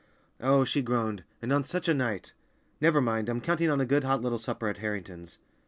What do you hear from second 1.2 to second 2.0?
"and on such a